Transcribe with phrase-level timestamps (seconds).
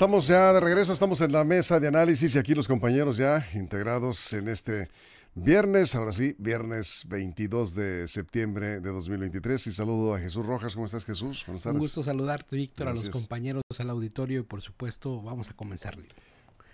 [0.00, 3.46] Estamos ya de regreso, estamos en la mesa de análisis y aquí los compañeros ya
[3.52, 4.88] integrados en este
[5.34, 10.72] viernes, ahora sí, viernes 22 de septiembre de 2023 y saludo a Jesús Rojas.
[10.72, 11.44] ¿Cómo estás Jesús?
[11.46, 11.74] Buenas tardes.
[11.74, 15.98] Un gusto saludarte Víctor, a los compañeros, al auditorio y por supuesto vamos a comenzar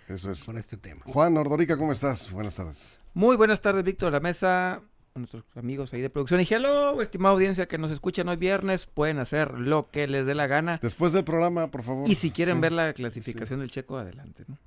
[0.07, 0.45] Eso es.
[0.45, 1.01] con este tema.
[1.03, 2.31] Juan Ordorica, ¿cómo estás?
[2.31, 2.97] Buenas tardes.
[3.13, 4.81] Muy buenas tardes Víctor, la mesa
[5.17, 6.41] nuestros amigos ahí de producción.
[6.41, 10.35] Y hello, estimada audiencia que nos escuchan hoy viernes, pueden hacer lo que les dé
[10.35, 10.79] la gana.
[10.81, 12.09] Después del programa, por favor.
[12.09, 14.43] Y si quieren ver la clasificación del checo, adelante.
[14.47, 14.57] ¿no?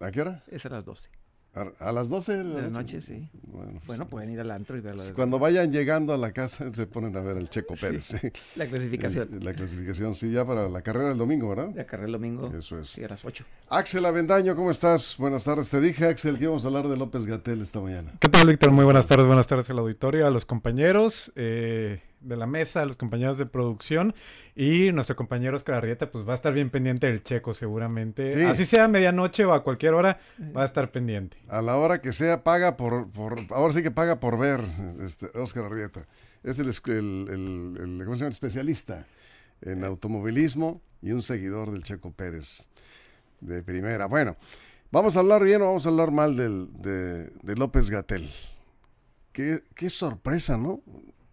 [0.00, 0.42] ¿A qué hora?
[0.48, 1.08] Es a las 12.
[1.54, 3.02] A, las 12 de la, noche?
[3.02, 3.28] sí.
[3.42, 5.02] Bueno, pues pueden ir al antro y verlo.
[5.02, 8.14] Pues cuando vayan llegando a la casa se ponen a ver el Checo Pérez.
[8.56, 9.28] La clasificación.
[9.42, 11.70] la clasificación, sí, ya para la carrera del domingo, ¿verdad?
[11.74, 12.50] La carrera del domingo.
[12.56, 12.88] Eso es.
[12.88, 13.44] Sí, a las 8.
[13.68, 15.16] Axel Avendaño, ¿cómo estás?
[15.18, 15.68] Buenas tardes.
[15.68, 18.12] Te dije, Axel, que íbamos a hablar de López Gatel esta mañana.
[18.18, 18.72] ¿Qué tal, Víctor?
[18.72, 19.26] Muy buenas tardes.
[19.26, 21.32] Buenas tardes al auditorio, a los compañeros.
[21.36, 24.14] Eh, de la mesa, a los compañeros de producción
[24.54, 28.46] y nuestro compañero Oscar Arrieta, pues va a estar bien pendiente del checo seguramente.
[28.46, 30.18] Así sea a medianoche o a cualquier hora,
[30.56, 31.36] va a estar pendiente.
[31.48, 34.60] A la hora que sea, paga por, por ahora sí que paga por ver,
[35.00, 36.06] este, Oscar Arrieta.
[36.42, 38.32] Es el, el, el, ¿cómo se llama?
[38.32, 39.06] especialista
[39.60, 42.68] en automovilismo y un seguidor del Checo Pérez
[43.40, 44.06] de primera.
[44.06, 44.36] Bueno,
[44.90, 48.30] vamos a hablar bien o vamos a hablar mal del, de, de López Gatel.
[49.32, 50.82] Qué, qué sorpresa, ¿no?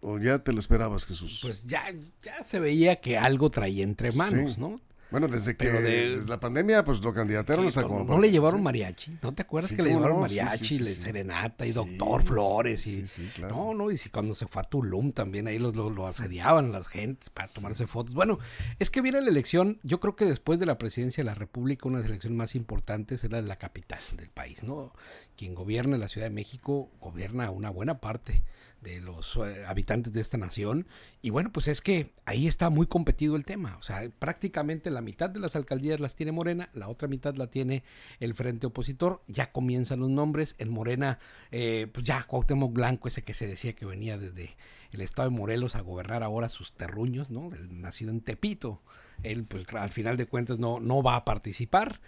[0.00, 1.40] ¿O ya te lo esperabas, Jesús?
[1.42, 1.84] Pues ya,
[2.22, 4.80] ya se veía que algo traía entre manos, ¿no?
[5.10, 8.04] Bueno, desde que desde la pandemia, pues lo candidataron a como...
[8.04, 9.18] No, le llevaron mariachi.
[9.22, 12.86] ¿No te acuerdas que le llevaron mariachi, le serenata y doctor Flores?
[12.86, 13.02] y
[13.34, 13.56] claro.
[13.56, 16.86] No, no, y si cuando se fue a Tulum también ahí los, lo, asediaban las
[16.86, 18.14] gentes para tomarse fotos.
[18.14, 18.38] Bueno,
[18.78, 21.88] es que viene la elección, yo creo que después de la presidencia de la República,
[21.88, 24.92] una de las elecciones más importantes es la de la capital del país, ¿no?
[25.36, 28.44] Quien gobierna la Ciudad de México gobierna una buena parte
[28.80, 30.86] de los eh, habitantes de esta nación.
[31.22, 33.76] Y bueno, pues es que ahí está muy competido el tema.
[33.78, 37.48] O sea, prácticamente la mitad de las alcaldías las tiene Morena, la otra mitad la
[37.48, 37.82] tiene
[38.20, 39.22] el Frente Opositor.
[39.26, 40.54] Ya comienzan los nombres.
[40.58, 41.18] En Morena,
[41.50, 44.56] eh, pues ya Cuauhtémoc Blanco, ese que se decía que venía desde
[44.92, 47.50] el estado de Morelos a gobernar ahora sus terruños, ¿no?
[47.68, 48.82] nacido en Tepito.
[49.22, 52.00] Él, pues al final de cuentas, no, no va a participar.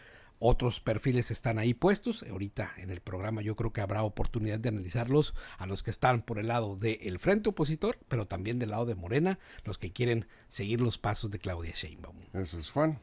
[0.45, 2.25] Otros perfiles están ahí puestos.
[2.29, 6.23] Ahorita en el programa yo creo que habrá oportunidad de analizarlos a los que están
[6.23, 10.27] por el lado del frente opositor, pero también del lado de Morena, los que quieren
[10.49, 12.17] seguir los pasos de Claudia Sheinbaum.
[12.33, 12.99] Eso es Juan.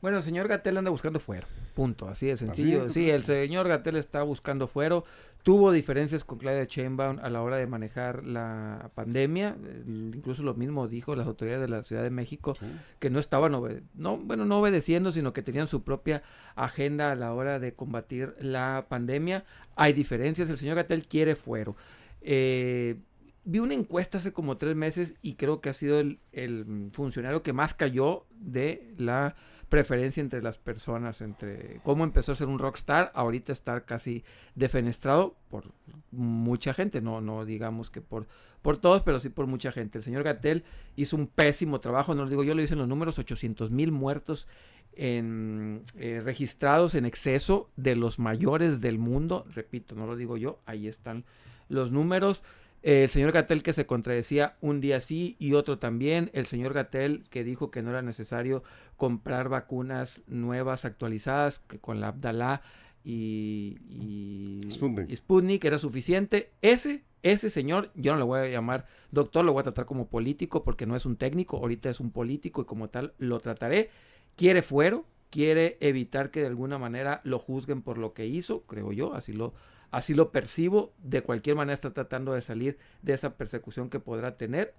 [0.00, 1.46] Bueno, el señor Gatel anda buscando fuero.
[1.74, 2.08] Punto.
[2.08, 2.90] Así de sencillo.
[2.90, 5.04] Sí, el señor Gatel está buscando fuero
[5.42, 9.56] tuvo diferencias con Claudia Sheinbaum a la hora de manejar la pandemia,
[9.86, 12.54] incluso lo mismo dijo las autoridades de la Ciudad de México
[12.98, 13.52] que no estaban
[13.94, 16.22] no bueno, no obedeciendo, sino que tenían su propia
[16.54, 19.44] agenda a la hora de combatir la pandemia.
[19.76, 21.76] Hay diferencias, el señor Gatel quiere fuero.
[22.20, 22.96] Eh,
[23.44, 27.42] vi una encuesta hace como tres meses y creo que ha sido el, el funcionario
[27.42, 29.34] que más cayó de la
[29.68, 34.24] preferencia entre las personas, entre cómo empezó a ser un rockstar, ahorita estar casi
[34.54, 35.64] defenestrado por
[36.10, 38.26] mucha gente, no, no digamos que por,
[38.62, 39.98] por todos, pero sí por mucha gente.
[39.98, 40.64] El señor Gatel
[40.96, 44.46] hizo un pésimo trabajo, no lo digo yo, lo dicen los números, 800 mil muertos
[44.94, 50.58] en, eh, registrados en exceso de los mayores del mundo, repito, no lo digo yo,
[50.66, 51.24] ahí están
[51.68, 52.42] los números.
[52.82, 56.30] El señor Gatel que se contradecía un día sí y otro también.
[56.32, 58.62] El señor Gatel que dijo que no era necesario
[58.96, 62.62] comprar vacunas nuevas, actualizadas, que con la Abdalá
[63.04, 65.64] y, y, Sputnik.
[65.64, 66.50] era suficiente.
[66.62, 70.08] Ese, ese señor, yo no le voy a llamar doctor, lo voy a tratar como
[70.08, 73.90] político porque no es un técnico, ahorita es un político y como tal lo trataré.
[74.36, 78.92] Quiere fuero, quiere evitar que de alguna manera lo juzguen por lo que hizo, creo
[78.92, 79.54] yo, así lo
[79.90, 84.36] así lo percibo, de cualquier manera está tratando de salir de esa persecución que podrá
[84.36, 84.74] tener.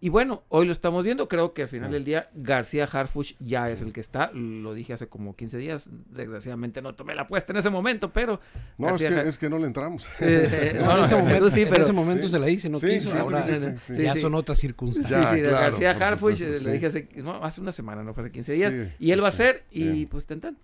[0.00, 3.68] Y bueno, hoy lo estamos viendo, creo que al final del día García Harfuch ya
[3.68, 7.52] es el que está, lo dije hace como 15 días, desgraciadamente no tomé la apuesta
[7.52, 8.40] en ese momento, pero...
[8.76, 10.08] No, es que, es que, no le entramos.
[10.20, 13.44] en ese momento, sí, pero ese momento se la hice, no quiso, ahora
[13.88, 15.34] ya son otras circunstancias.
[15.34, 17.08] sí, García Harfuch, lo dije hace,
[17.42, 20.26] hace una semana, no fue hace 15 días, y él va a ser, y pues
[20.26, 20.56] tentan.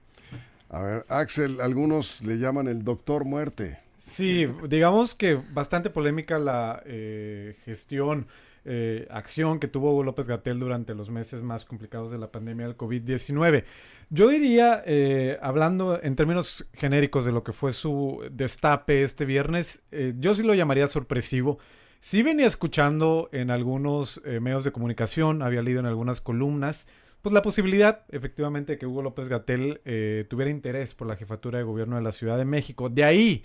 [0.68, 3.83] A ver, Axel, algunos le llaman el doctor muerte.
[4.14, 8.26] Sí, digamos que bastante polémica la eh, gestión
[8.66, 12.66] eh, acción que tuvo Hugo López Gatel durante los meses más complicados de la pandemia
[12.66, 13.64] del COVID-19.
[14.08, 19.82] Yo diría, eh, hablando en términos genéricos de lo que fue su destape este viernes,
[19.92, 21.58] eh, yo sí lo llamaría sorpresivo.
[22.00, 26.86] Sí venía escuchando en algunos medios de comunicación, había leído en algunas columnas,
[27.22, 29.80] pues la posibilidad, efectivamente, de que Hugo López Gatel
[30.28, 32.90] tuviera interés por la jefatura de gobierno de la Ciudad de México.
[32.90, 33.42] De ahí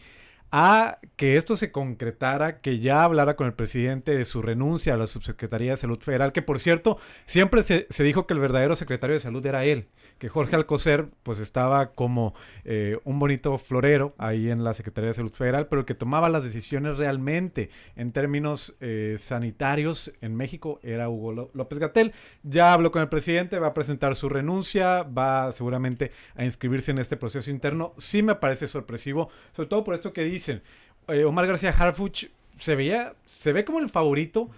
[0.52, 4.98] a que esto se concretara, que ya hablara con el presidente de su renuncia a
[4.98, 9.16] la Subsecretaría de Salud Federal, que por cierto, siempre se, dijo que el verdadero secretario
[9.16, 9.88] de Salud era él
[10.20, 12.36] que Jorge Alcocer pues estaba como
[12.66, 16.30] eh, un bonito florero ahí en la Secretaría de Salud Federal, pero el que tomaba
[16.30, 22.14] las decisiones realmente en términos eh, sanitarios en México era Hugo López Gatel.
[22.44, 27.00] Ya habló con el presidente, va a presentar su renuncia, va seguramente a inscribirse en
[27.00, 27.94] este proceso interno.
[27.98, 30.62] Sí me parece sorpresivo, sobre todo por esto que dicen.
[31.08, 32.26] Eh, Omar García Harfuch
[32.60, 34.50] se veía, se ve como el favorito,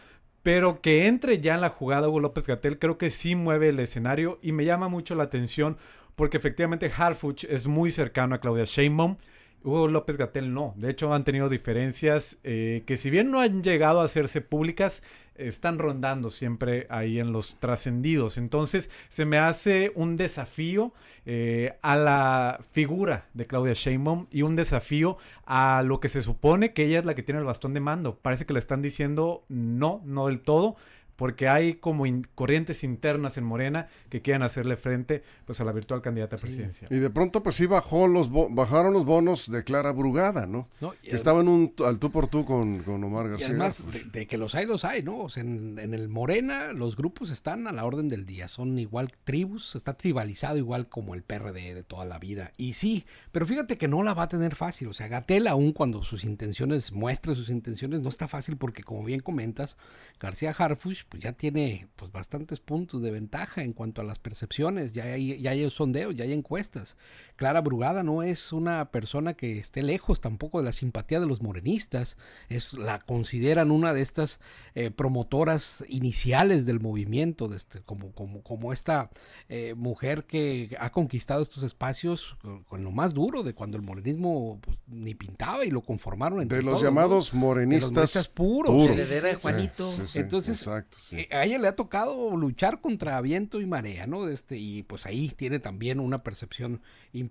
[0.44, 3.80] pero que entre ya en la jugada Hugo López Gatel creo que sí mueve el
[3.80, 5.78] escenario y me llama mucho la atención
[6.16, 9.18] porque efectivamente Harfuch es muy cercano a Claudia Sheinbaum.
[9.64, 10.74] Hugo López Gatel no.
[10.76, 15.04] De hecho, han tenido diferencias eh, que si bien no han llegado a hacerse públicas,
[15.36, 18.38] están rondando siempre ahí en los trascendidos.
[18.38, 20.94] Entonces se me hace un desafío
[21.26, 26.74] eh, a la figura de Claudia Sheinbaum y un desafío a lo que se supone
[26.74, 28.16] que ella es la que tiene el bastón de mando.
[28.16, 30.76] Parece que le están diciendo no, no del todo
[31.16, 32.06] porque hay como
[32.36, 36.88] corrientes internas en Morena que quieren hacerle frente pues a la virtual candidata a presidencia.
[36.90, 40.68] Y de pronto pues sí bajó los bajaron los bonos de Clara Brugada, ¿no?
[41.02, 43.48] que estaba en un al tú por tú con, Omar García.
[43.48, 45.28] Y además de, que los hay, los hay, ¿no?
[45.36, 49.94] en, el Morena los grupos están a la orden del día, son igual tribus, está
[49.94, 52.52] tribalizado igual como el PRD de toda la vida.
[52.58, 55.74] Y sí, pero fíjate que no la va a tener fácil, o sea, Gatel aún
[55.74, 59.78] cuando sus intenciones, muestre sus intenciones, no está fácil porque como bien comentas,
[60.20, 60.54] García
[61.02, 65.06] Harfush pues ya tiene pues bastantes puntos de ventaja en cuanto a las percepciones, ya
[65.06, 66.96] hay, ya hay sondeos, ya hay encuestas.
[67.42, 71.42] Clara Brugada no es una persona que esté lejos tampoco de la simpatía de los
[71.42, 72.16] morenistas,
[72.50, 74.40] es la consideran una de estas
[74.76, 79.10] eh, promotoras iniciales del movimiento, de este, como, como, como esta
[79.50, 84.60] eh, mujer que ha conquistado estos espacios con, lo más duro de cuando el morenismo
[84.62, 89.92] pues, ni pintaba y lo conformaron entre de los llamados morenistas, puros, heredera de Juanito.
[90.14, 94.28] Entonces, exacto, eh, a ella le ha tocado luchar contra viento y marea, ¿no?
[94.28, 96.84] Este, y pues ahí tiene también una percepción
[97.14, 97.31] importante.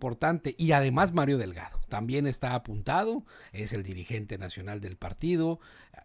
[0.56, 5.61] Y además Mario Delgado también está apuntado, es el dirigente nacional del partido,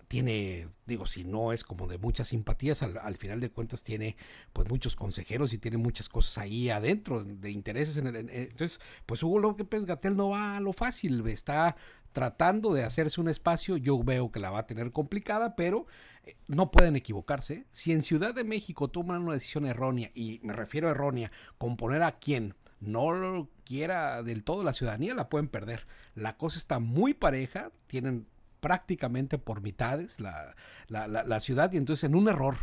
[0.08, 4.18] tiene, digo, si no es como de muchas simpatías, al, final de cuentas tiene
[4.52, 7.98] pues muchos consejeros y tiene muchas cosas ahí adentro de intereses.
[7.98, 11.76] En el, entonces, pues Hugo López Gatel no va a lo fácil, está
[12.12, 15.86] tratando de hacerse un espacio, yo veo que la va a tener complicada, pero
[16.24, 17.66] eh, no pueden equivocarse.
[17.72, 21.76] Si en Ciudad de México toman una decisión errónea, y me refiero a errónea, con
[21.76, 22.56] poner a quien
[22.86, 25.88] no lo quiera del todo la ciudadanía, la pueden perder.
[26.14, 28.28] La cosa está muy pareja, tienen
[28.60, 30.56] prácticamente por mitades la,
[30.88, 32.58] la, ciudad y entonces en un error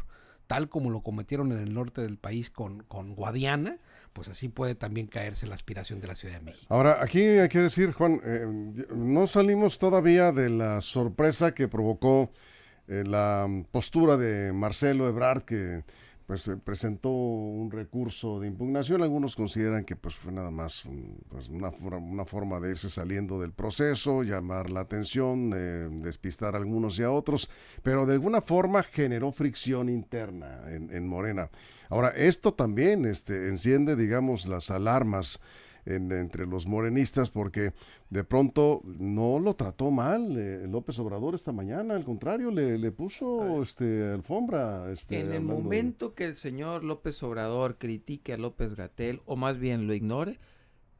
[0.48, 3.78] tal como lo cometieron en el norte del país con, con Guadiana,
[4.12, 6.66] pues así puede también caerse la aspiración de la Ciudad de México.
[6.74, 8.44] Ahora, aquí hay que decir, Juan, eh,
[8.94, 12.32] no salimos todavía de la sorpresa que provocó
[12.88, 15.84] eh, la postura de Marcelo Ebrard, que
[16.32, 19.02] pues presentó un recurso de impugnación.
[19.02, 20.84] Algunos consideran que pues fue nada más
[21.28, 26.58] pues, una, una, forma de irse saliendo del proceso, llamar la atención, eh, despistar a
[26.58, 27.50] algunos y a otros,
[27.82, 31.50] pero de alguna forma generó fricción interna en, en Morena.
[31.90, 35.38] Ahora, esto también este, enciende, digamos, las alarmas
[35.84, 37.72] entre los morenistas porque
[38.10, 43.62] de pronto no lo trató mal eh, López Obrador esta mañana, al contrario, le, puso
[43.62, 44.90] este, alfombra.
[44.92, 49.58] Este, en el momento que el señor López Obrador critique a López Gatel, o más
[49.58, 50.38] bien lo ignore,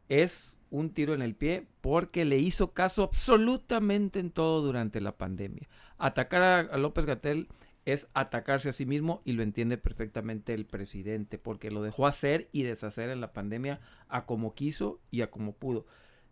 [0.09, 5.17] es un tiro en el pie porque le hizo caso absolutamente en todo durante la
[5.17, 5.69] pandemia.
[5.99, 7.49] Atacar a, a López Gatel
[7.85, 12.49] es atacarse a sí mismo y lo entiende perfectamente el presidente porque lo dejó hacer
[12.53, 15.87] y deshacer en la pandemia a como quiso y a como pudo.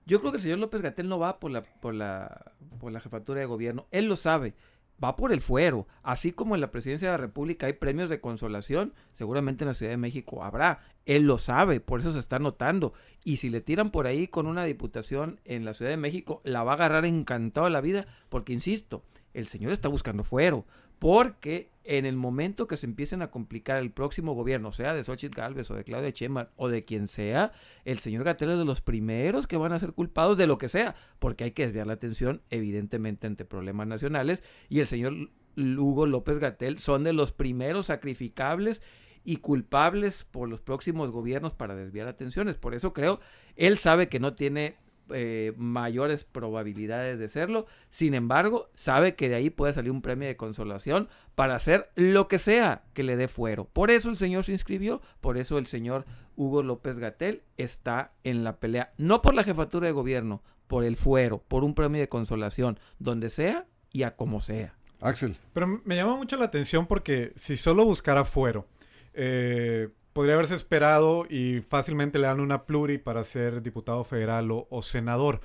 [0.07, 3.01] Yo creo que el señor López Gatel no va por la, por la, por la
[3.01, 4.55] jefatura de gobierno, él lo sabe,
[5.03, 8.21] va por el fuero, así como en la presidencia de la República hay premios de
[8.21, 12.39] consolación, seguramente en la Ciudad de México habrá, él lo sabe, por eso se está
[12.39, 12.93] notando,
[13.25, 16.63] y si le tiran por ahí con una diputación en la Ciudad de México, la
[16.65, 19.03] va a agarrar encantado la vida, porque insisto,
[19.33, 20.67] el señor está buscando fuero,
[21.01, 25.35] porque en el momento que se empiecen a complicar el próximo gobierno, sea de Xochitl
[25.35, 27.53] Galvez o de Claudia Sheinbaum o de quien sea,
[27.85, 30.69] el señor Gatel es de los primeros que van a ser culpados de lo que
[30.69, 36.07] sea, porque hay que desviar la atención evidentemente ante problemas nacionales y el señor Hugo
[36.07, 38.83] López Gatel son de los primeros sacrificables
[39.25, 42.57] y culpables por los próximos gobiernos para desviar atenciones.
[42.57, 43.21] Por eso creo,
[43.57, 44.77] él sabe que no tiene
[45.13, 47.67] eh, mayores probabilidades de serlo.
[47.89, 52.29] Sin embargo, sabe que de ahí puede salir un premio de consolación para hacer lo
[52.29, 53.65] que sea que le dé fuero.
[53.65, 56.05] Por eso el señor se inscribió, por eso el señor
[56.37, 58.93] Hugo López Gatel está en la pelea.
[58.97, 63.31] No por la jefatura de gobierno, por el fuero, por un premio de consolación, donde
[63.31, 64.75] sea y a como sea.
[65.01, 65.37] Axel.
[65.53, 68.67] Pero me llama mucho la atención porque si solo buscara fuero,
[69.15, 69.89] eh,
[70.21, 75.41] podría haberse esperado y fácilmente le dan una pluri para ser diputado federal o, senador.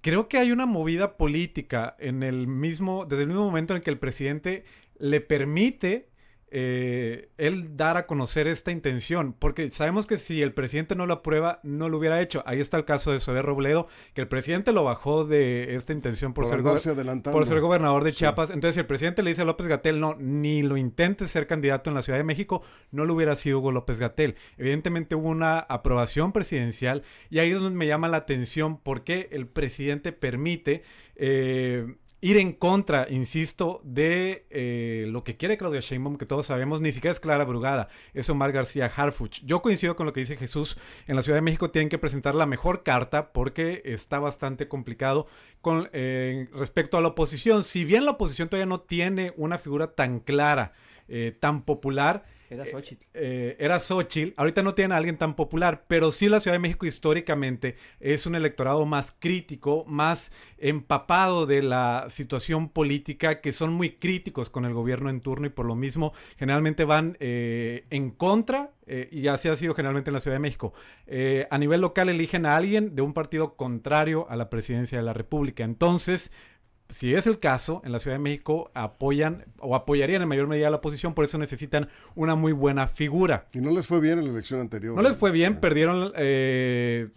[0.00, 3.90] Creo que hay una movida política en el mismo, desde el mismo momento en que
[3.90, 4.64] el presidente
[4.98, 6.08] le permite
[6.48, 11.14] eh, él dar a conocer esta intención, porque sabemos que si el presidente no lo
[11.14, 12.42] aprueba, no lo hubiera hecho.
[12.46, 16.34] Ahí está el caso de Sober Robledo, que el presidente lo bajó de esta intención
[16.34, 18.50] por, ser, por ser, gobernador de Chiapas.
[18.50, 21.90] Entonces, si el presidente le dice a López Gatel, no, ni lo intente ser candidato
[21.90, 22.62] en la Ciudad de México,
[22.92, 24.36] no lo hubiera sido Hugo López Gatel.
[24.56, 29.48] Evidentemente hubo una aprobación presidencial y ahí es donde me llama la atención porque el
[29.48, 30.82] presidente permite
[31.16, 36.80] eh, ir en contra, insisto, de eh, lo que quiere Claudia Sheinbaum, que todos sabemos,
[36.80, 39.42] ni siquiera es Clara Brugada, es Omar García Harfuch.
[39.44, 42.34] Yo coincido con lo que dice Jesús, en la Ciudad de México tienen que presentar
[42.34, 45.26] la mejor carta porque está bastante complicado
[45.60, 47.64] con eh, respecto a la oposición.
[47.64, 50.72] Si bien la oposición todavía no tiene una figura tan clara,
[51.08, 53.04] eh, tan popular, era eh, Xochitl.
[53.14, 54.34] Eh, era Xochitl.
[54.36, 58.26] Ahorita no tiene a alguien tan popular, pero sí la Ciudad de México históricamente es
[58.26, 64.64] un electorado más crítico, más empapado de la situación política, que son muy críticos con
[64.64, 68.72] el gobierno en turno y por lo mismo generalmente van eh, en contra,
[69.10, 70.72] y así ha sido generalmente en la Ciudad de México.
[71.50, 75.12] a nivel local eligen a alguien de un partido contrario a la presidencia de la
[75.12, 75.64] República.
[75.64, 76.30] Entonces,
[76.88, 80.68] si es el caso, en la Ciudad de México apoyan o apoyarían en mayor medida
[80.68, 83.46] a la oposición, por eso necesitan una muy buena figura.
[83.52, 84.94] Y no les fue bien en la elección anterior.
[84.94, 87.08] No les fue bien, perdieron eh,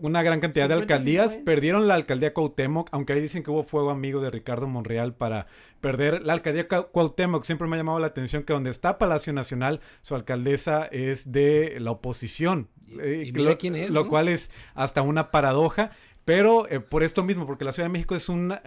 [0.00, 3.90] una gran cantidad de alcaldías, perdieron la alcaldía Cuauhtémoc, aunque ahí dicen que hubo fuego
[3.90, 5.46] amigo de Ricardo Monreal para
[5.80, 7.44] perder la alcaldía Cuauhtémoc.
[7.44, 11.76] Siempre me ha llamado la atención que donde está Palacio Nacional, su alcaldesa es de
[11.78, 12.68] la oposición.
[12.90, 15.92] Y, eh, lo, quién es, lo cual es hasta una paradoja.
[16.24, 18.60] Pero eh, por esto mismo, porque la Ciudad de México es una,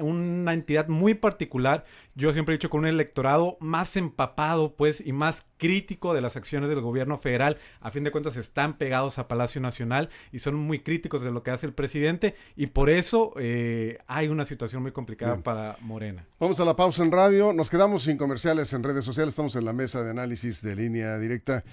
[0.54, 5.46] entidad muy particular, yo siempre he dicho con un electorado más empapado, pues, y más
[5.58, 7.58] crítico de las acciones del gobierno federal.
[7.80, 11.44] A fin de cuentas, están pegados a Palacio Nacional y son muy críticos de lo
[11.44, 16.26] que hace el presidente, y por eso eh, hay una situación muy complicada para Morena.
[16.40, 19.66] Vamos a la pausa en radio, nos quedamos sin comerciales en redes sociales, estamos en
[19.66, 21.64] la mesa de análisis de línea directa.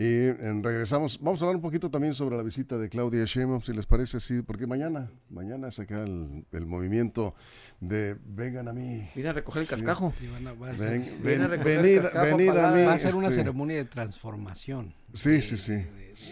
[0.00, 3.72] Y regresamos, vamos a hablar un poquito también sobre la visita de Claudia Sheinbaum, si
[3.72, 7.34] les parece así, porque mañana, mañana se queda el, movimiento
[7.80, 9.10] de vengan a mí.
[9.16, 10.14] Viene a recoger el cascajo.
[11.24, 12.84] venida, a mí.
[12.84, 14.94] Va a ser una este ceremonia de transformación.
[15.14, 15.84] Sí, sí, sí.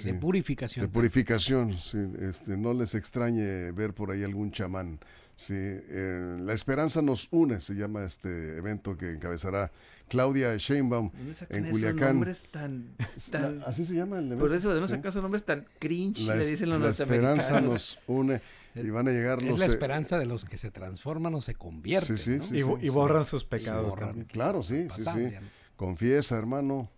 [0.04, 0.87] De, purificación.
[0.87, 1.99] De purificación, sí.
[2.20, 5.00] Este, no les extrañe ver por ahí algún chamán.
[5.35, 9.73] Sí, eh, La Esperanza nos une, se llama este evento que encabezará
[10.08, 11.10] Claudia Sheinbaum
[11.48, 12.14] en Culiacán.
[12.14, 12.94] nombres tan,
[13.30, 13.62] tan...
[13.66, 14.44] Así se llama el evento.
[14.44, 18.40] Por eso, además, acaso nombres tan cringe, la, le dicen los La Esperanza nos une
[18.75, 19.54] y van a llegar los...
[19.54, 23.25] Es la esperanza de los que se transforman o se convierten, sí, sí, y, borran
[23.25, 24.26] sus pecados también.
[24.26, 25.32] Claro, sí, sí, sí.
[25.76, 26.90] Confiesa, hermano.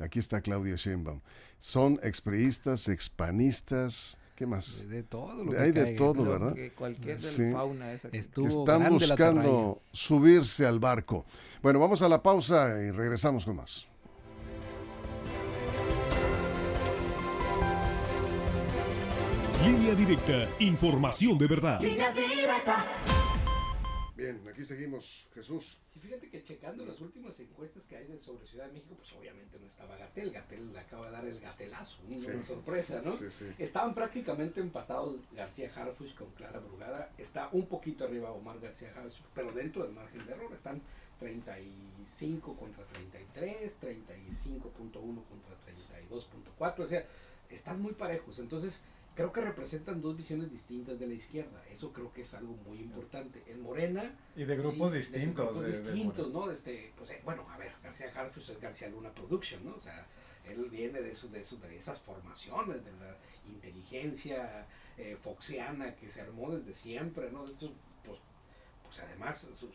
[0.00, 1.20] Aquí está Claudia Sheinbaum.
[1.58, 4.88] Son expriistas, expanistas ¿Qué más?
[4.88, 6.54] De, todo lo que Hay de todo, ¿verdad?
[6.76, 11.24] cualquier fauna esa que están buscando subirse al barco.
[11.62, 13.86] Bueno, vamos a la pausa y regresamos con más.
[19.64, 21.80] Línea directa, información de verdad.
[21.80, 22.84] Línea directa.
[24.24, 25.78] Bien, aquí seguimos, Jesús.
[25.92, 29.58] Sí, fíjate que checando las últimas encuestas que hay sobre Ciudad de México, pues obviamente
[29.58, 30.32] no estaba Gatel.
[30.32, 33.12] Gatel le acaba de dar el gatelazo, una sorpresa, ¿no?
[33.12, 33.52] Sí, sí.
[33.58, 37.12] Estaban prácticamente empastados García Harfuch con Clara Brugada.
[37.18, 40.50] Está un poquito arriba Omar García Harfuch, pero dentro del margen de error.
[40.54, 40.80] Están
[41.18, 45.54] 35 contra 33, 35.1 contra
[46.08, 46.78] 32.4.
[46.78, 47.06] O sea,
[47.50, 48.38] están muy parejos.
[48.38, 48.82] Entonces
[49.14, 51.62] creo que representan dos visiones distintas de la izquierda.
[51.70, 53.42] Eso creo que es algo muy importante.
[53.46, 54.12] En Morena...
[54.34, 55.54] Y de grupos distintos.
[55.54, 56.50] De grupos distintos, ¿no?
[56.50, 59.76] Este, pues, eh, bueno, a ver, García Harfus es García Luna Production, ¿no?
[59.76, 60.06] O sea,
[60.44, 63.16] él viene de, esos, de, esos, de esas formaciones, de la
[63.46, 64.66] inteligencia
[64.98, 67.46] eh, foxiana que se armó desde siempre, ¿no?
[67.46, 67.70] Esto,
[68.04, 68.18] pues,
[68.82, 69.68] pues además su, su,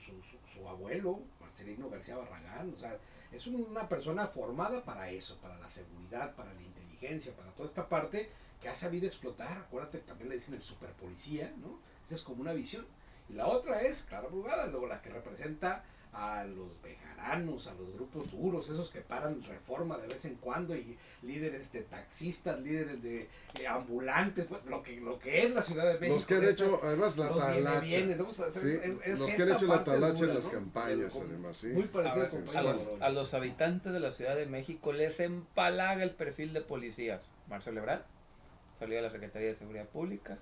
[0.53, 2.97] su, abuelo, Marcelino García Barragán, o sea,
[3.31, 7.87] es una persona formada para eso, para la seguridad, para la inteligencia, para toda esta
[7.87, 8.29] parte
[8.61, 11.79] que ha sabido explotar, acuérdate, también le dicen el superpolicía, ¿no?
[12.05, 12.85] Esa es como una visión.
[13.29, 17.93] Y la otra es Clara Brugada, luego la que representa a los vegananos, a los
[17.93, 23.01] grupos duros, esos que paran reforma de vez en cuando y líderes de taxistas, líderes
[23.03, 26.15] de eh, ambulantes, pues, lo que lo que es la Ciudad de México.
[26.15, 28.05] Los que han hecho además la talacha.
[28.07, 31.67] los que han hecho la talacha en las campañas, además, sí.
[31.67, 32.25] Muy parecido
[32.57, 36.61] a, los, a los habitantes de la Ciudad de México les empalaga el perfil de
[36.61, 37.21] policías.
[37.47, 38.01] Marcelo Ebrard
[38.79, 40.37] salió de la Secretaría de Seguridad Pública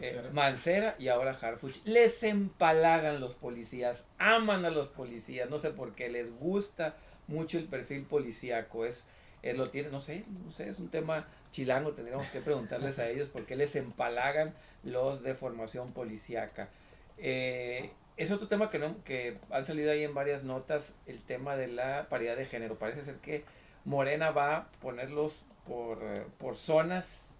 [0.00, 0.96] eh, Mancera.
[0.98, 1.84] y ahora Harfuch.
[1.84, 6.94] Les empalagan los policías, aman a los policías, no sé por qué, les gusta
[7.26, 8.86] mucho el perfil policíaco.
[8.86, 9.06] Es,
[9.42, 13.08] él lo tiene, no sé, no sé, es un tema chilango, tendríamos que preguntarles a
[13.08, 16.68] ellos por qué les empalagan los de formación policíaca.
[17.18, 21.56] Eh, es otro tema que, no, que han salido ahí en varias notas, el tema
[21.56, 22.78] de la paridad de género.
[22.78, 23.44] Parece ser que
[23.84, 25.32] Morena va a ponerlos
[25.66, 27.33] por, eh, por zonas,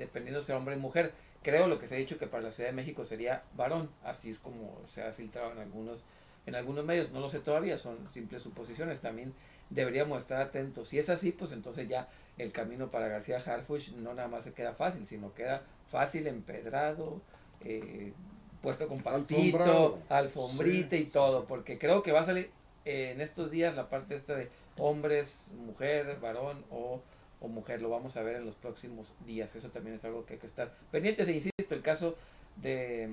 [0.00, 1.12] dependiendo de hombre o mujer.
[1.42, 4.30] Creo lo que se ha dicho que para la Ciudad de México sería varón, así
[4.30, 6.00] es como se ha filtrado en algunos,
[6.46, 9.32] en algunos medios, no lo sé todavía, son simples suposiciones, también
[9.70, 10.88] deberíamos estar atentos.
[10.88, 14.52] Si es así, pues entonces ya el camino para García Harfuch no nada más se
[14.52, 17.22] queda fácil, sino queda fácil, empedrado,
[17.64, 18.12] eh,
[18.60, 22.50] puesto con pastito, alfombrita y todo, porque creo que va a salir
[22.84, 27.00] eh, en estos días la parte esta de hombres, mujer, varón o
[27.40, 27.82] o mujer.
[27.82, 29.54] Lo vamos a ver en los próximos días.
[29.56, 31.28] Eso también es algo que hay que estar pendientes.
[31.28, 32.16] E insisto, el caso
[32.56, 33.08] de,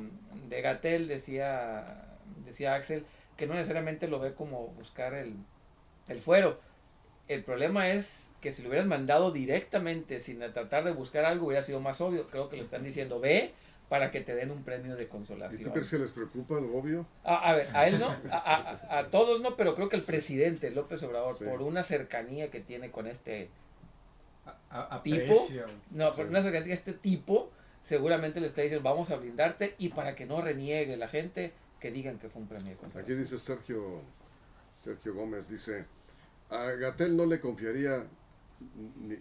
[0.50, 2.06] de Gatel, decía,
[2.46, 3.06] decía Axel,
[3.36, 5.34] que no necesariamente lo ve como buscar el,
[6.08, 6.60] el fuero.
[7.28, 11.64] El problema es que si lo hubieran mandado directamente sin tratar de buscar algo hubiera
[11.64, 12.28] sido más obvio.
[12.28, 13.54] Creo que lo están diciendo, ve
[13.90, 15.62] para que te den un premio de consolación.
[15.62, 17.06] ¿Y tú crees que les preocupa lo obvio?
[17.24, 21.02] A, ver, a él no, a, a, todos no, pero creo que el presidente López
[21.04, 23.50] Obrador, por una cercanía que tiene con este
[25.04, 25.48] tipo,
[25.92, 27.52] no, por una cercanía este tipo
[27.84, 31.92] seguramente le está diciendo vamos a blindarte y para que no reniegue la gente que
[31.92, 32.78] digan que fue un premio.
[32.96, 34.02] Aquí dice Sergio
[34.76, 35.86] Sergio Gómez dice
[36.50, 38.06] a Gatel no le confiaría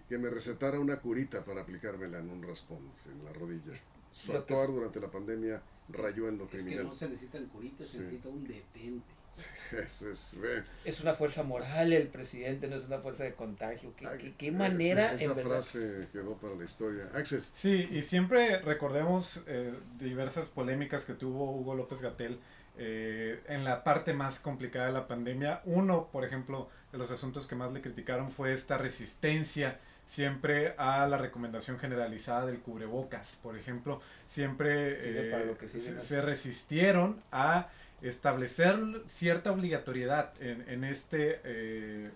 [0.08, 3.72] que me recetara una curita para aplicármela en un raspón en la rodilla.
[4.12, 6.78] Su actuar durante la pandemia rayó en lo criminal.
[6.78, 9.14] Es que no se necesita el curita, se necesita un detente.
[9.72, 10.36] Es,
[10.84, 13.92] es una fuerza moral el presidente, no es una fuerza de contagio.
[13.96, 15.12] ¿Qué, qué, manera?
[15.14, 17.08] Esa, frase quedó para la historia.
[17.14, 17.42] Axel.
[17.52, 22.38] Sí, y siempre recordemos eh, diversas polémicas que tuvo Hugo López Gatel
[22.78, 25.62] eh, en la parte más complicada de la pandemia.
[25.64, 31.06] Uno, por ejemplo, de los asuntos que más le criticaron fue esta resistencia siempre a
[31.06, 33.38] la recomendación generalizada del cubrebocas.
[33.42, 35.56] Por ejemplo, siempre eh,
[35.98, 37.68] se resistieron a
[38.02, 42.10] establecer cierta obligatoriedad en, en este, eh,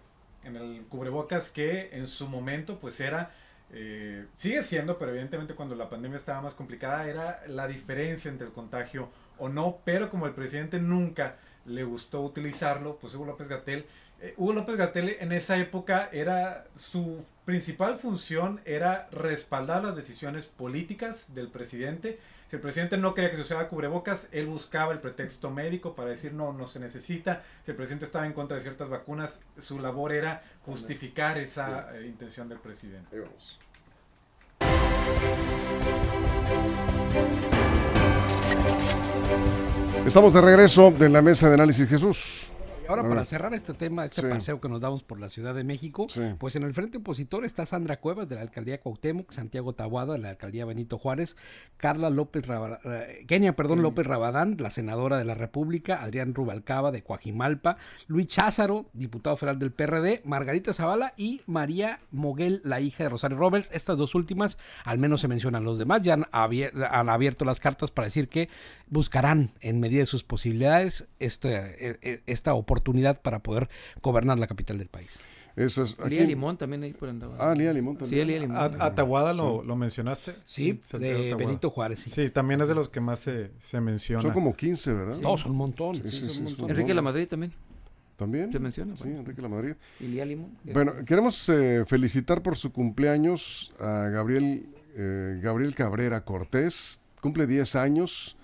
[0.45, 3.31] en el cubrebocas que en su momento pues era,
[3.73, 8.47] eh, sigue siendo, pero evidentemente cuando la pandemia estaba más complicada era la diferencia entre
[8.47, 13.49] el contagio o no, pero como el presidente nunca le gustó utilizarlo, pues Hugo López
[13.49, 13.87] Gatel,
[14.21, 20.47] eh, Hugo López Gatel en esa época era su principal función era respaldar las decisiones
[20.47, 22.19] políticas del presidente
[22.51, 26.11] si el presidente no quería que se usara cubrebocas, él buscaba el pretexto médico para
[26.11, 27.43] decir no, no se necesita.
[27.63, 32.09] Si el presidente estaba en contra de ciertas vacunas, su labor era justificar esa eh,
[32.09, 33.23] intención del presidente.
[40.05, 42.51] Estamos de regreso de la mesa de análisis Jesús.
[42.91, 46.09] Ahora, para cerrar este tema, este paseo que nos damos por la Ciudad de México,
[46.39, 50.19] pues en el frente opositor está Sandra Cuevas de la alcaldía Cuauhtémoc, Santiago Tabuada de
[50.19, 51.37] la alcaldía Benito Juárez,
[51.77, 57.05] Carla López eh, Kenia, perdón, López Rabadán, la senadora de la República, Adrián Rubalcaba de
[57.05, 57.77] Coajimalpa,
[58.09, 63.39] Luis Cházaro, diputado federal del PRD, Margarita Zavala y María Moguel, la hija de Rosario
[63.39, 63.71] Roberts.
[63.73, 67.93] Estas dos últimas, al menos se mencionan los demás, ya han, han abierto las cartas
[67.93, 68.49] para decir que
[68.89, 73.69] buscarán en medida de sus posibilidades este, e, e, esta oportunidad oportunidad para poder
[74.03, 75.21] gobernar la capital del país.
[75.57, 75.99] Eso es.
[76.09, 77.37] Lía Limón también ahí por andaba.
[77.39, 78.23] Ah, Lía Limón también.
[78.23, 78.57] Sí, Lía Limón.
[78.81, 80.37] Atahuada lo, lo, mencionaste.
[80.47, 82.01] Sí, de Benito Juárez.
[82.01, 82.31] Sí.
[82.31, 84.23] también es de los que más se, se menciona.
[84.23, 85.19] Son como 15, ¿verdad?
[85.21, 86.01] No, son un montón.
[86.69, 87.53] Enrique La Madrid también.
[88.17, 88.53] ¿También?
[88.53, 88.97] Se menciona.
[88.97, 89.75] Sí, Enrique La Madrid.
[89.99, 90.57] Y Lía Limón.
[90.65, 97.03] Bueno, queremos eh, felicitar por su cumpleaños a Gabriel, eh, Gabriel Cabrera Cortés.
[97.21, 98.37] Cumple 10 años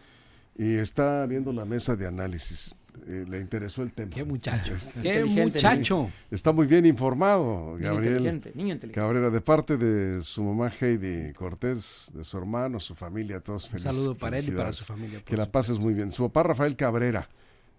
[0.59, 2.75] y está viendo la mesa de análisis.
[3.07, 4.11] Eh, le interesó el tema.
[4.11, 4.75] Qué muchacho.
[5.03, 6.11] Qué muchacho.
[6.31, 7.93] Está muy bien informado, Gabriel.
[7.93, 9.01] Niño inteligente, niño inteligente.
[9.01, 13.93] Cabrera, de parte de su mamá Heidi Cortés, de su hermano, su familia, todos felices.
[13.93, 15.23] Un saludo para él y para su familia.
[15.25, 16.11] Que la pases muy bien.
[16.11, 17.29] Su papá Rafael Cabrera,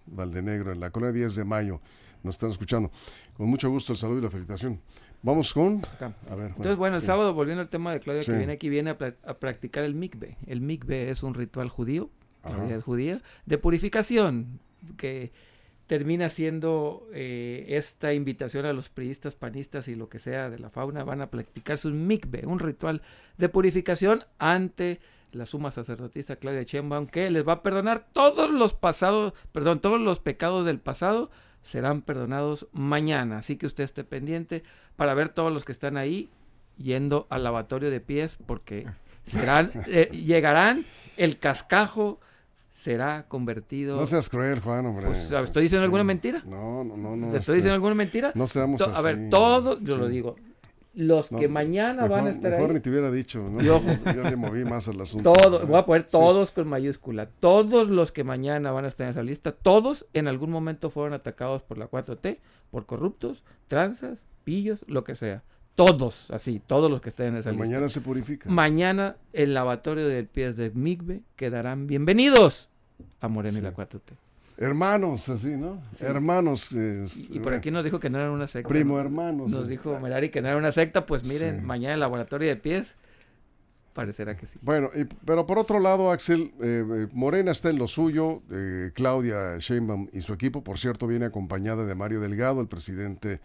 [0.05, 1.81] Valdenegro, en la colonia 10 de mayo,
[2.23, 2.91] nos están escuchando.
[3.35, 4.79] Con mucho gusto el saludo y la felicitación.
[5.23, 5.81] Vamos con...
[6.29, 8.91] A ver, Entonces, bueno, el sábado, volviendo al tema de Claudia que viene aquí, viene
[8.91, 10.37] a, practicar el mikve.
[10.45, 12.09] El mikve es un ritual judío,
[12.85, 14.59] judía, de purificación
[14.95, 15.31] que
[15.87, 20.69] termina siendo eh, esta invitación a los priistas, panistas y lo que sea de la
[20.69, 23.01] fauna, van a practicar su mikve, un ritual
[23.37, 24.99] de purificación ante
[25.31, 29.99] la suma sacerdotisa Claudia Sheinbaum, que les va a perdonar todos los pasados, perdón, todos
[29.99, 31.31] los pecados del pasado
[31.63, 33.39] serán perdonados mañana.
[33.39, 34.63] Así que usted esté pendiente
[34.95, 36.29] para ver todos los que están ahí
[36.77, 38.87] yendo al lavatorio de pies, porque
[39.25, 42.19] serán, eh, llegarán el cascajo
[42.77, 43.97] será convertido.
[43.97, 45.07] No seas cruel, Juan, hombre.
[45.07, 46.43] Pues, ¿Estoy diciendo alguna mentira?
[46.45, 47.15] No, no, no.
[47.15, 48.31] no ¿Estoy este, diciendo alguna mentira?
[48.35, 48.91] No seamos así.
[48.95, 50.35] A ver, todos, yo lo digo,
[50.93, 52.75] los que mañana van a estar mejor ahí.
[52.75, 53.61] ni te hubiera dicho, ¿no?
[53.61, 53.81] Yo,
[54.29, 55.33] le moví más al asunto.
[55.33, 57.27] Todo, voy a poner todos con mayúscula.
[57.39, 61.13] Todos los que mañana van a estar en esa lista, todos en algún momento fueron
[61.13, 62.37] atacados por la 4T,
[62.69, 65.43] por corruptos, tranzas, pillos, lo que sea.
[65.77, 67.63] Todos, así, todos los que estén en esa lista.
[67.63, 68.49] Mañana se purifica.
[68.49, 72.67] Mañana el lavatorio del pies de Migbe quedarán bienvenidos
[73.21, 73.99] a Morena y la 4T.
[74.57, 75.79] Hermanos, así, ¿no?
[75.99, 76.71] Hermanos.
[76.71, 78.67] y, por aquí nos dijo que no eran una secta.
[78.67, 79.51] Primo hermanos.
[79.51, 82.95] Nos dijo Merari que no era una secta, pues miren, mañana el laboratorio de pies
[83.93, 84.57] parecerá que sí.
[84.63, 84.89] Bueno,
[85.25, 90.07] pero por otro lado, Axel, eh, eh, Morena está en lo suyo, eh, Claudia Sheinbaum
[90.11, 93.41] y su equipo, por cierto, viene acompañada de Mario Delgado, el presidente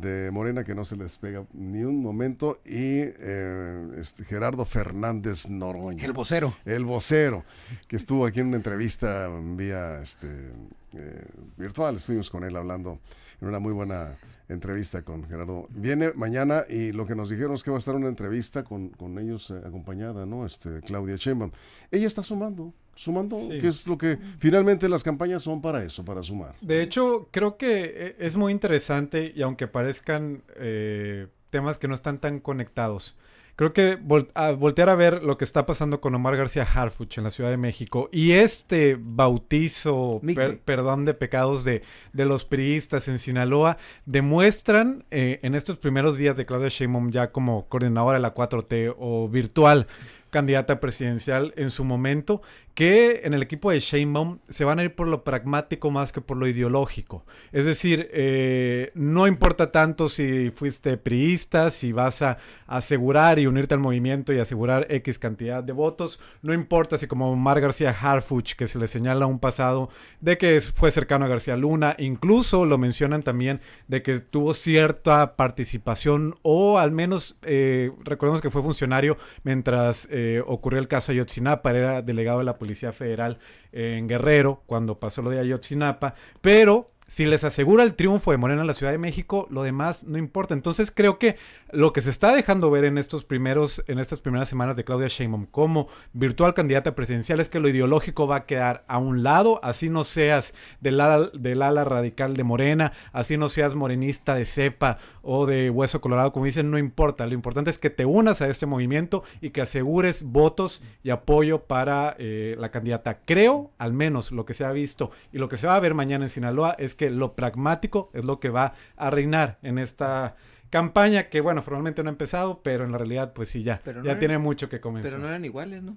[0.00, 5.48] de Morena que no se les pega ni un momento y eh, este, Gerardo Fernández
[5.48, 6.04] Noroña.
[6.04, 6.54] El vocero.
[6.64, 7.44] El vocero,
[7.88, 10.50] que estuvo aquí en una entrevista vía este,
[10.94, 11.24] eh,
[11.58, 13.00] virtual, estuvimos con él hablando
[13.40, 14.16] en una muy buena
[14.52, 15.66] entrevista con Gerardo.
[15.70, 18.90] Viene mañana y lo que nos dijeron es que va a estar una entrevista con,
[18.90, 20.46] con ellos eh, acompañada, ¿no?
[20.46, 21.50] Este, Claudia Sheinbaum.
[21.90, 26.22] Ella está sumando, sumando, que es lo que finalmente las campañas son para eso, para
[26.22, 26.54] sumar.
[26.60, 31.94] De hecho, creo que eh, es muy interesante y aunque parezcan eh, temas que no
[31.94, 33.18] están tan conectados,
[33.56, 37.30] creo que voltear a ver lo que está pasando con Omar García Harfuch en la
[37.30, 40.20] Ciudad de México y este bautizo,
[40.64, 46.36] perdón de pecados de, de, los priistas en Sinaloa, demuestran eh, en estos primeros días
[46.36, 49.86] de Claudia Sheinbaum ya como coordinadora de la 4T o virtual
[50.32, 52.40] candidata presidencial en su momento,
[52.74, 56.20] que en el equipo de Sheinbaum se van a ir por lo pragmático más que
[56.20, 57.24] por lo ideológico.
[57.52, 63.74] Es decir, eh, no importa tanto si fuiste priista, si vas a asegurar y unirte
[63.74, 68.54] al movimiento y asegurar X cantidad de votos, no importa si como Mar García Harfuch,
[68.54, 72.78] que se le señala un pasado de que fue cercano a García Luna, incluso lo
[72.78, 79.16] mencionan también de que tuvo cierta participación o al menos eh, recordemos que fue funcionario
[79.44, 80.08] mientras...
[80.10, 83.38] Eh, ocurrió el caso Ayotzinapa, era delegado de la Policía Federal
[83.72, 88.62] en Guerrero cuando pasó lo de Ayotzinapa, pero si les asegura el triunfo de Morena
[88.62, 90.54] en la Ciudad de México, lo demás no importa.
[90.54, 91.36] Entonces creo que
[91.70, 95.08] lo que se está dejando ver en estos primeros, en estas primeras semanas de Claudia
[95.08, 99.62] Sheinbaum como virtual candidata presidencial es que lo ideológico va a quedar a un lado,
[99.62, 104.46] así no seas del ala, del ala radical de Morena, así no seas morenista de
[104.46, 107.26] cepa o de hueso colorado, como dicen, no importa.
[107.26, 111.64] Lo importante es que te unas a este movimiento y que asegures votos y apoyo
[111.64, 113.18] para eh, la candidata.
[113.26, 115.92] Creo, al menos lo que se ha visto y lo que se va a ver
[115.92, 120.36] mañana en Sinaloa es que lo pragmático es lo que va a reinar en esta
[120.70, 124.18] campaña que, bueno, probablemente no ha empezado, pero en la realidad, pues sí, ya, ya
[124.18, 125.12] tiene mucho que comenzar.
[125.12, 125.96] Pero no eran iguales, ¿no?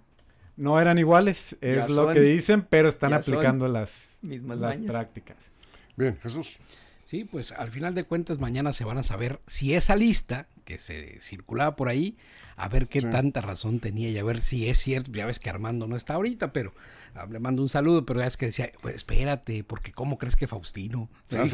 [0.58, 5.52] No eran iguales, es lo que dicen, pero están aplicando las, las prácticas.
[5.96, 6.58] Bien, Jesús.
[7.06, 10.80] Sí, pues al final de cuentas mañana se van a saber si esa lista que
[10.80, 12.18] se circulaba por ahí,
[12.58, 15.12] a ver qué tanta razón tenía y a ver si es cierto.
[15.12, 16.74] Ya ves que Armando no está ahorita, pero
[17.14, 20.36] ah, le mando un saludo, pero ya es que decía, pues espérate, porque ¿cómo crees
[20.36, 21.10] que Faustino?
[21.32, 21.46] Ah,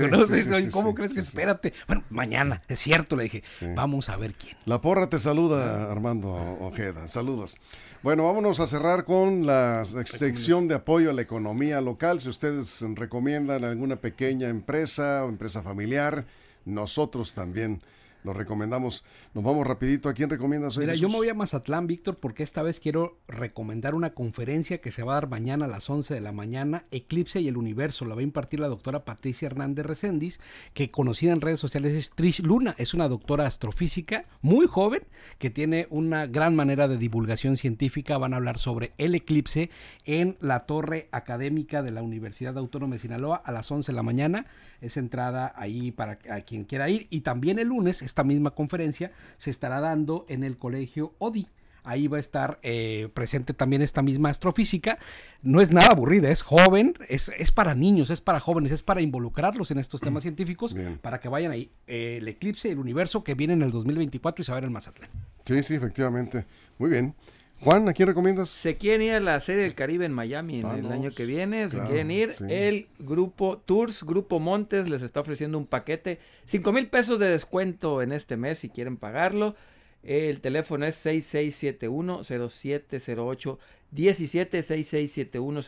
[0.71, 1.73] ¿Cómo crees que espérate?
[1.87, 3.41] Bueno, mañana, es cierto, le dije,
[3.75, 4.55] vamos a ver quién.
[4.65, 7.57] La porra te saluda, Armando Ojeda, saludos.
[8.03, 12.19] Bueno, vámonos a cerrar con la sección de apoyo a la economía local.
[12.19, 16.25] Si ustedes recomiendan alguna pequeña empresa o empresa familiar,
[16.65, 17.81] nosotros también
[18.23, 19.03] lo recomendamos.
[19.33, 20.09] Nos vamos rapidito.
[20.09, 20.85] ¿A quién recomiendas hoy?
[20.85, 24.91] Mira, yo me voy a Mazatlán, Víctor, porque esta vez quiero recomendar una conferencia que
[24.91, 28.05] se va a dar mañana a las 11 de la mañana, Eclipse y el Universo.
[28.05, 30.39] La va a impartir la doctora Patricia Hernández Recendis,
[30.73, 32.75] que conocida en redes sociales es Trish Luna.
[32.77, 35.01] Es una doctora astrofísica muy joven
[35.37, 38.17] que tiene una gran manera de divulgación científica.
[38.17, 39.69] Van a hablar sobre el eclipse
[40.05, 44.03] en la torre académica de la Universidad Autónoma de Sinaloa a las 11 de la
[44.03, 44.45] mañana.
[44.79, 47.07] Es entrada ahí para quien quiera ir.
[47.09, 51.47] Y también el lunes esta misma conferencia se estará dando en el colegio ODI.
[51.83, 54.99] Ahí va a estar eh, presente también esta misma astrofísica.
[55.41, 59.01] No es nada aburrida, es joven, es, es, para niños, es para jóvenes, es para
[59.01, 61.71] involucrarlos en estos temas científicos, para que vayan ahí.
[61.87, 65.09] Eh, el eclipse, el universo que viene en el 2024 y ver en Mazatlán.
[65.43, 66.45] Sí, sí, efectivamente.
[66.77, 67.15] Muy bien.
[67.63, 68.49] Juan, ¿a quién recomiendas?
[68.49, 71.69] Se quieren ir a la Serie del Caribe en Miami en el año que viene.
[71.69, 72.31] Se quieren ir.
[72.49, 76.17] El grupo Tours, Grupo Montes, les está ofreciendo un paquete.
[76.45, 79.53] 5 mil pesos de descuento en este mes si quieren pagarlo.
[80.01, 83.59] El teléfono es 6671-0708.
[83.91, 85.61] 17 6671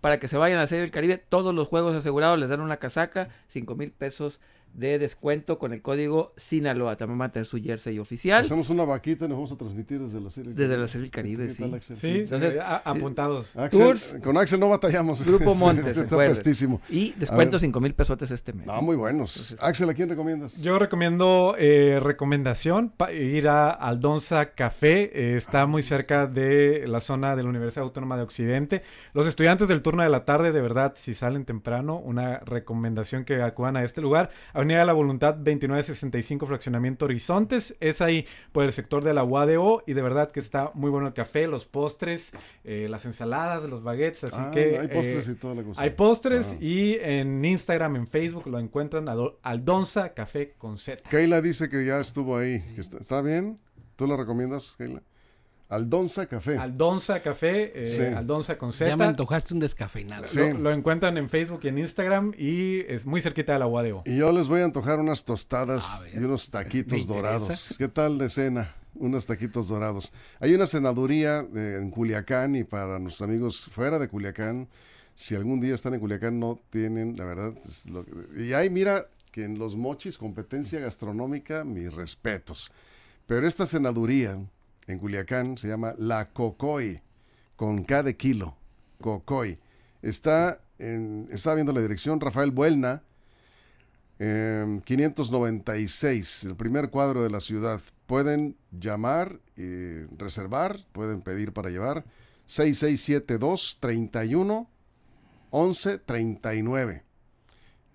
[0.00, 1.16] para que se vayan a la Serie del Caribe.
[1.16, 4.38] Todos los juegos asegurados les dan una casaca, 5 mil pesos
[4.74, 6.96] de descuento con el código Sinaloa.
[6.96, 8.42] También va a tener su jersey oficial.
[8.42, 10.52] Hacemos una vaquita y nos vamos a transmitir desde la serie.
[10.52, 11.64] Desde la serie Caribe, sí.
[11.96, 13.54] Sí, Entonces, apuntados.
[14.22, 15.24] con Axel no batallamos.
[15.24, 15.96] Grupo Montes.
[15.96, 16.80] está prestísimo.
[16.88, 18.66] Y descuento 5 mil pesotes este mes.
[18.66, 19.56] No, muy buenos.
[19.60, 20.60] Axel, ¿a quién recomiendas?
[20.60, 25.10] Yo recomiendo eh, recomendación, ir a Aldonza Café.
[25.14, 25.66] Eh, está ah.
[25.66, 28.82] muy cerca de la zona de la Universidad Autónoma de Occidente.
[29.12, 33.40] Los estudiantes del turno de la tarde, de verdad, si salen temprano, una recomendación que
[33.40, 34.30] acudan a este lugar.
[34.64, 37.76] Avenida de la Voluntad 2965, fraccionamiento Horizontes.
[37.80, 41.06] Es ahí por el sector de la UADO y de verdad que está muy bueno
[41.06, 42.32] el café, los postres,
[42.64, 44.24] eh, las ensaladas, los baguettes.
[44.24, 44.78] Así ah, que.
[44.78, 45.82] Hay postres y eh, toda la cosa.
[45.82, 46.64] Hay postres ah.
[46.64, 49.06] y en Instagram, en Facebook lo encuentran
[49.42, 51.10] Aldonza Café con Z.
[51.10, 52.64] Keila dice que ya estuvo ahí.
[52.78, 53.58] ¿Está, ¿Está bien?
[53.96, 55.02] ¿Tú lo recomiendas, Keila?
[55.68, 56.58] Aldonza Café.
[56.58, 58.88] Aldonza Café, eh, Aldonza con Z.
[58.88, 60.26] Ya me antojaste un descafeinado.
[60.58, 64.02] Lo, encuentran en Facebook y en Instagram y es muy cerquita de la UADO.
[64.04, 67.74] Y yo les voy a antojar unas tostadas y unos taquitos dorados.
[67.78, 68.74] ¿Qué tal de cena?
[68.94, 70.12] Unos taquitos dorados.
[70.38, 74.68] Hay una senaduría en Culiacán y para nuestros amigos fuera de Culiacán,
[75.14, 77.54] si algún día están en Culiacán no tienen, la verdad,
[78.36, 82.70] y ahí mira que en los mochis, competencia gastronómica, mis respetos.
[83.26, 84.38] Pero esta senaduría
[84.86, 87.00] en Culiacán, se llama La Cocoy,
[87.56, 88.56] con K de kilo,
[89.00, 89.58] Cocoy.
[90.02, 93.02] Está, está viendo la dirección Rafael Buelna,
[94.18, 97.80] 596, em, el primer cuadro de la ciudad.
[98.06, 102.04] Pueden llamar y reservar, pueden pedir para llevar
[102.46, 104.68] 6672 31
[105.50, 107.02] 11 39.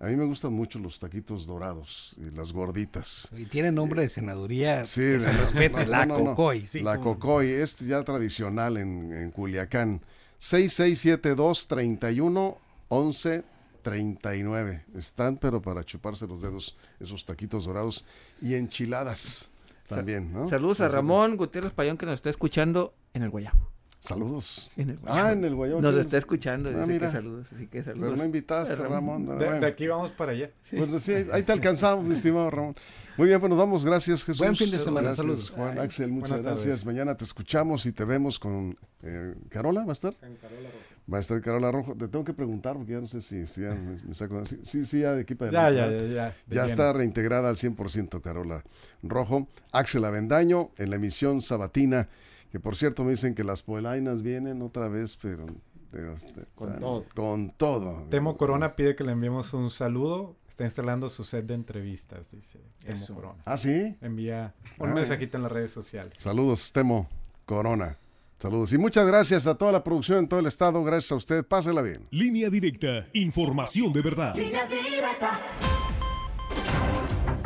[0.02, 3.28] A mí me gustan mucho los taquitos dorados y las gorditas.
[3.36, 6.66] Y tiene nombre de senaduría sí, que se respeta, la Cocoy.
[6.82, 10.00] la Cocoy, es ya tradicional en, en Culiacán.
[10.38, 12.56] 6672 31
[12.88, 13.44] 11
[13.82, 14.84] 39.
[14.96, 18.06] Están, pero para chuparse los dedos, esos taquitos dorados
[18.40, 19.50] y enchiladas
[19.86, 20.48] también, ¿no?
[20.48, 23.70] Saludos a Ramón Gutiérrez Payón que nos está escuchando en el Guayabo.
[24.00, 24.70] Saludos.
[24.78, 25.82] En el ah, en el Guayabo.
[25.82, 26.70] Nos está escuchando.
[26.70, 27.46] Ah, dice que saludos.
[27.54, 28.06] Así que saludos.
[28.06, 29.38] Pero no invitaste, Ramón.
[29.38, 30.50] De, aquí vamos para allá.
[30.70, 32.74] Pues sí, ahí te alcanzamos, mi estimado Ramón.
[33.18, 33.84] Muy bien, pues nos vamos.
[33.84, 34.38] Gracias, Jesús.
[34.38, 35.14] Buen fin de semana.
[35.14, 35.50] saludos.
[35.50, 36.86] Juan, Axel, muchas gracias.
[36.86, 40.14] Mañana te escuchamos y te vemos con eh, Carola, ¿va a estar?
[40.14, 41.12] Con Carola Rojo.
[41.12, 41.94] Va a estar Carola Rojo.
[41.94, 44.46] Te tengo que preguntar porque ya no sé si, ya me, saco.
[44.46, 48.22] Sí, sí, ya de equipo de ya, ya, ya, ya, ya está reintegrada al 100%
[48.22, 48.64] Carola
[49.02, 49.46] Rojo.
[49.72, 52.08] Axel Avendaño en la emisión sabatina
[52.50, 55.46] que por cierto me dicen que las polainas vienen otra vez, pero...
[55.92, 57.04] Este, con todo.
[57.14, 58.06] Con todo.
[58.10, 60.36] Temo Corona pide que le enviemos un saludo.
[60.48, 63.42] Está instalando su set de entrevistas, dice Temo Corona.
[63.44, 63.96] ¿Ah, sí?
[64.00, 66.14] Envía un ah, mensajito en las redes sociales.
[66.18, 67.08] Saludos, Temo
[67.44, 67.98] Corona.
[68.38, 70.82] Saludos y muchas gracias a toda la producción en todo el estado.
[70.82, 71.44] Gracias a usted.
[71.44, 72.06] Pásela bien.
[72.10, 73.06] Línea directa.
[73.12, 74.34] Información de verdad.
[74.34, 75.40] Línea directa.